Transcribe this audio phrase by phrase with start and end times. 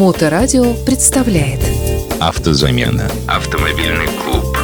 [0.00, 1.60] Моторадио представляет
[2.20, 3.10] Автозамена.
[3.28, 4.56] Автомобильный клуб.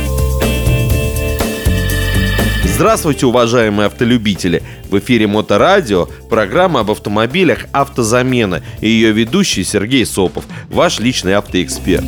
[2.65, 4.63] Здравствуйте, уважаемые автолюбители!
[4.89, 12.07] В эфире Моторадио, программа об автомобилях «Автозамена» и ее ведущий Сергей Сопов, ваш личный автоэксперт.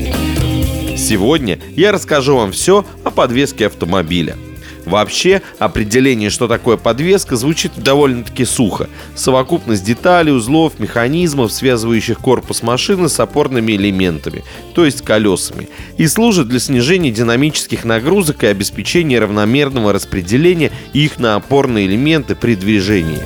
[0.96, 4.38] Сегодня я расскажу вам все о подвеске автомобиля–
[4.89, 8.88] Вообще, определение, что такое подвеска, звучит довольно-таки сухо.
[9.14, 16.48] Совокупность деталей, узлов, механизмов, связывающих корпус машины с опорными элементами, то есть колесами, и служит
[16.48, 23.20] для снижения динамических нагрузок и обеспечения равномерного распределения их на опорные элементы при движении.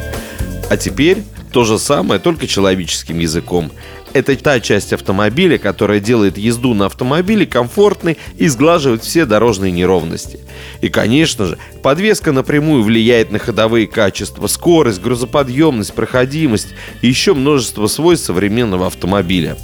[0.69, 1.19] А теперь
[1.53, 3.71] то же самое, только человеческим языком.
[4.15, 10.41] Это та часть автомобиля, которая делает езду на автомобиле комфортной и сглаживает все дорожные неровности.
[10.83, 16.69] И, конечно же, подвеска напрямую влияет на ходовые качества, скорость, грузоподъемность, проходимость
[17.01, 19.57] и еще множество свойств современного автомобиля.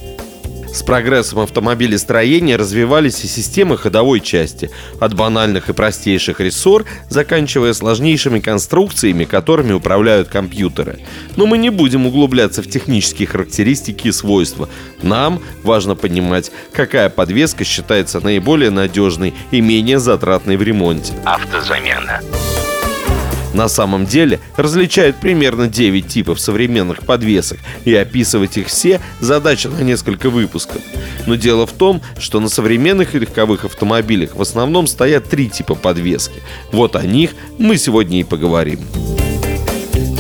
[0.79, 8.39] С прогрессом автомобилестроения развивались и системы ходовой части, от банальных и простейших рессор, заканчивая сложнейшими
[8.39, 11.01] конструкциями, которыми управляют компьютеры.
[11.35, 14.69] Но мы не будем углубляться в технические характеристики и свойства.
[15.03, 21.13] Нам важно понимать, какая подвеска считается наиболее надежной и менее затратной в ремонте.
[21.25, 22.21] Автозамена.
[23.55, 29.81] На самом деле различают примерно 9 типов современных подвесок, и описывать их все– задача на
[29.81, 30.83] несколько выпусков.
[31.27, 36.43] Но дело в том, что на современных легковых автомобилях в основном стоят три типа подвески.
[36.73, 38.81] Вот о них мы сегодня и поговорим.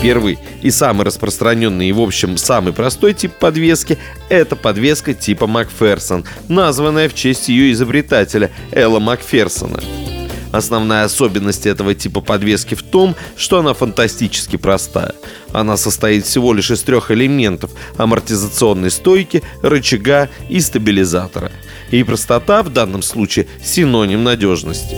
[0.00, 6.24] Первый и самый распространенный и, в общем, самый простой тип подвески– это подвеска типа Макферсон,
[6.46, 9.80] названная в честь ее изобретателя Элла Макферсона–
[10.52, 15.14] Основная особенность этого типа подвески в том, что она фантастически простая.
[15.52, 21.52] Она состоит всего лишь из трех элементов– амортизационной стойки, рычага и стабилизатора.
[21.90, 24.96] И простота в данном случае– синоним надежности.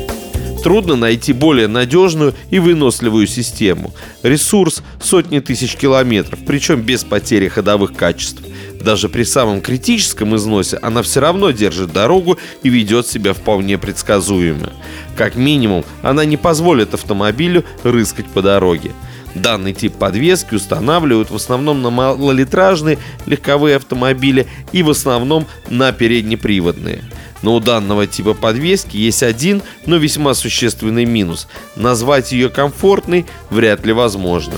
[0.63, 3.95] Трудно найти более надежную и выносливую систему.
[4.23, 8.43] Ресурс– сотни тысяч километров, причем без потери ходовых качеств.
[8.81, 14.73] Даже при самом критическом износе она все равно держит дорогу и ведет себя вполне предсказуемо.
[15.17, 18.93] Как минимум, она не позволит автомобилю рыскать по дороге.
[19.35, 27.05] Данный тип подвески устанавливают в основном на малолитражные легковые автомобили и в основном на переднеприводные.
[27.43, 31.49] Но у данного типа подвески есть один, но весьма существенный минус.
[31.77, 34.57] Назвать ее комфортной вряд ли возможно.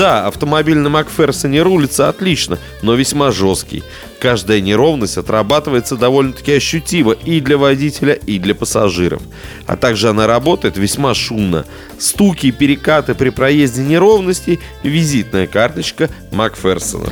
[0.00, 3.82] Да, автомобиль на Макферсоне рулится отлично, но весьма жесткий.
[4.18, 9.20] Каждая неровность отрабатывается довольно-таки ощутимо и для водителя, и для пассажиров.
[9.66, 11.66] А также она работает весьма шумно.
[11.98, 17.10] Стуки и перекаты при проезде неровностей– визитная карточка Макферсона.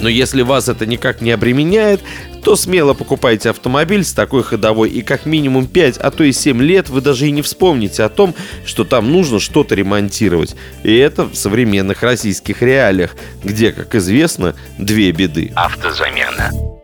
[0.00, 2.00] Но если вас это никак не обременяет,
[2.48, 6.62] то смело покупайте автомобиль с такой ходовой и как минимум 5, а то и 7
[6.62, 10.56] лет вы даже и не вспомните о том, что там нужно что-то ремонтировать.
[10.82, 15.52] И это в современных российских реалиях, где, как известно, две беды.
[15.56, 16.77] Автозамена.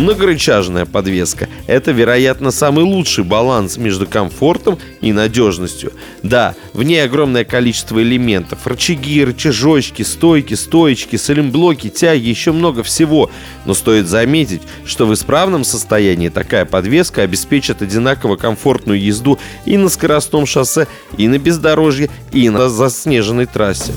[0.00, 5.92] Многорычажная подвеска– это, вероятно, самый лучший баланс между комфортом и надежностью.
[6.22, 13.30] Да, в ней огромное количество элементов– рычаги, рычажочки, стойки, стоечки, салимблоки, тяги, еще много всего.
[13.66, 19.90] Но стоит заметить, что в исправном состоянии такая подвеска обеспечит одинаково комфортную езду и на
[19.90, 20.86] скоростном шоссе,
[21.18, 23.92] и на бездорожье, и на заснеженной трассе.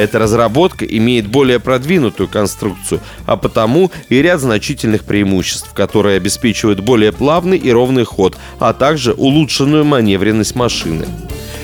[0.00, 7.12] Эта разработка имеет более продвинутую конструкцию, а потому и ряд значительных преимуществ, которые обеспечивают более
[7.12, 11.04] плавный и ровный ход, а также улучшенную маневренность машины.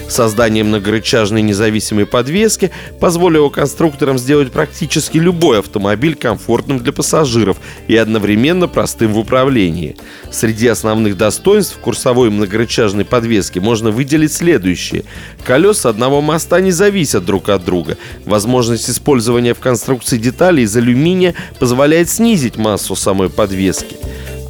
[0.09, 7.59] Создание многорычажной независимой подвески позволило конструкторам сделать практически любой автомобиль комфортным для пассажиров
[7.89, 9.97] и одновременно простым в управлении.
[10.31, 15.05] Среди основных достоинств курсовой многорычажной подвески можно выделить следующие.
[15.45, 17.99] Колеса одного моста не зависят друг от друга.
[18.25, 23.97] Возможность использования в конструкции деталей из алюминия позволяет снизить массу самой подвески.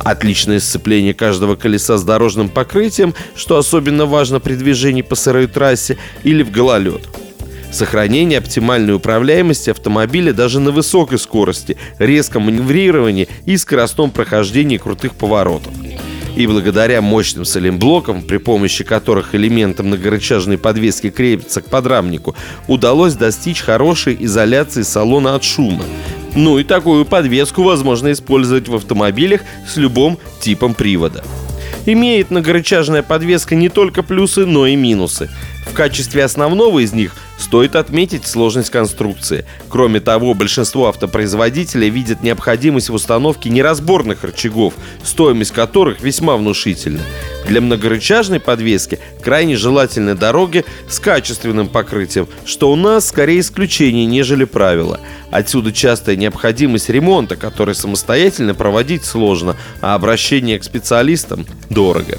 [0.07, 5.99] Отличное сцепление каждого колеса с дорожным покрытием, что особенно важно при движении по сырой трассе
[6.23, 7.03] или в гололед.
[7.73, 15.73] Сохранение оптимальной управляемости автомобиля даже на высокой скорости, резком маневрировании и скоростном прохождении крутых поворотов.
[16.37, 22.37] И благодаря мощным салимблокам, при помощи которых элементы многорычажной подвески крепятся к подрамнику,
[22.69, 25.83] удалось достичь хорошей изоляции салона от шума.
[26.37, 31.25] Ну и такую подвеску возможно использовать в автомобилях с любым типом привода.
[31.87, 35.31] Имеет многорычажная подвеска не только плюсы, но и минусы.
[35.67, 39.45] В качестве основного из них стоит отметить сложность конструкции.
[39.69, 47.01] Кроме того, большинство автопроизводителей видят необходимость в установке неразборных рычагов, стоимость которых весьма внушительна.
[47.47, 54.45] Для многорычажной подвески крайне желательны дороги с качественным покрытием, что у нас скорее исключение, нежели
[54.45, 55.01] правило.
[55.31, 62.19] Отсюда частая необходимость ремонта, который самостоятельно проводить сложно, а обращение к специалистам дорого.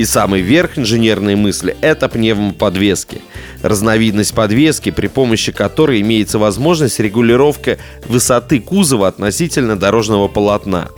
[0.00, 3.20] И самый верх инженерной мысли– это пневмоподвески.
[3.60, 7.76] Разновидность подвески, при помощи которой имеется возможность регулировка
[8.08, 10.88] высоты кузова относительно дорожного полотна.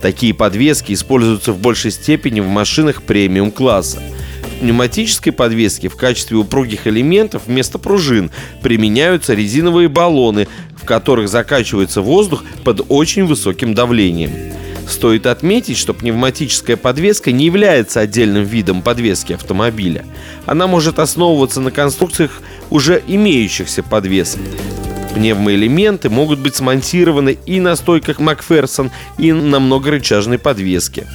[0.00, 4.00] Такие подвески используются в большей степени в машинах премиум-класса.
[4.44, 8.30] В пневматической подвеске в качестве упругих элементов вместо пружин
[8.62, 10.46] применяются резиновые баллоны,
[10.80, 14.30] в которых закачивается воздух под очень высоким давлением.
[14.88, 20.04] Стоит отметить, что пневматическая подвеска не является отдельным видом подвески автомобиля.
[20.46, 24.42] Она может основываться на конструкциях уже имеющихся подвесок.
[25.14, 31.06] Пневмоэлементы могут быть смонтированы и на стойках Макферсон, и на многорычажной подвеске.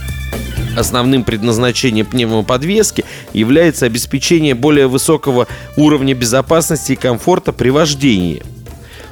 [0.78, 8.44] Основным предназначением пневмоподвески является обеспечение более высокого уровня безопасности и комфорта при вождении–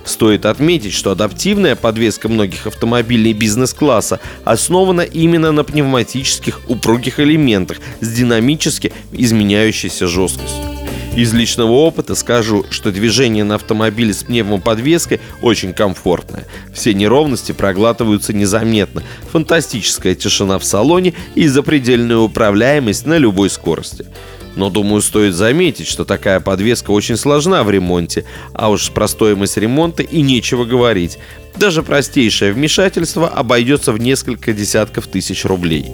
[0.07, 8.09] Стоит отметить, что адаптивная подвеска многих автомобилей бизнес-класса основана именно на пневматических упругих элементах с
[8.13, 10.63] динамически изменяющейся жесткостью.
[11.18, 16.45] Из личного опыта скажу, что движение на автомобиле с пневмоподвеской очень комфортное.
[16.74, 19.03] Все неровности проглатываются незаметно.
[19.31, 24.06] Фантастическая тишина в салоне и запредельная управляемость на любой скорости.
[24.57, 29.56] Но, думаю, стоит заметить, что такая подвеска очень сложна в ремонте, а уж про стоимость
[29.57, 31.19] ремонта и нечего говорить.
[31.56, 35.92] Даже простейшее вмешательство обойдется в несколько десятков тысяч рублей.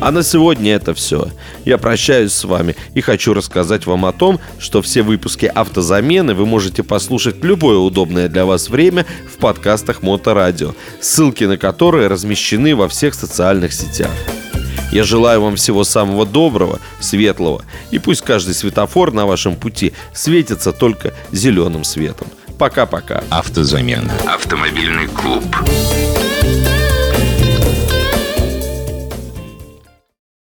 [0.00, 1.28] А на сегодня это все.
[1.66, 6.46] Я прощаюсь с вами и хочу рассказать вам о том, что все выпуски автозамены вы
[6.46, 12.74] можете послушать в любое удобное для вас время в подкастах Моторадио, ссылки на которые размещены
[12.74, 14.10] во всех социальных сетях.
[14.90, 20.72] Я желаю вам всего самого доброго, светлого, и пусть каждый светофор на вашем пути светится
[20.72, 22.28] только зеленым светом.
[22.58, 23.22] Пока-пока.
[23.30, 24.12] Автозамена.
[24.26, 25.44] Автомобильный клуб.